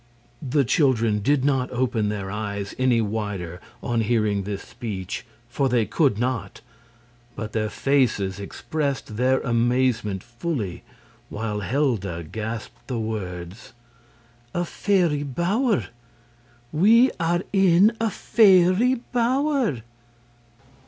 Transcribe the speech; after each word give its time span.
The 0.41 0.65
children 0.65 1.19
did 1.19 1.45
not 1.45 1.69
open 1.69 2.09
their 2.09 2.31
eyes 2.31 2.73
any 2.79 3.01
wider 3.01 3.61
on 3.83 4.01
hearing 4.01 4.45
this 4.45 4.63
speech, 4.63 5.27
for 5.47 5.69
they 5.69 5.85
could 5.85 6.17
not; 6.17 6.61
but 7.35 7.51
their 7.53 7.69
faces 7.69 8.39
expressed 8.39 9.15
their 9.17 9.41
amazement 9.41 10.23
fully, 10.23 10.81
while 11.29 11.59
Helda 11.59 12.23
gasped 12.31 12.87
the 12.87 12.99
words: 12.99 13.73
"A 14.55 14.65
fairy 14.65 15.21
bower! 15.21 15.89
We 16.71 17.11
are 17.19 17.43
in 17.53 17.95
a 18.01 18.09
fairy 18.09 18.95
bower!" 18.95 19.83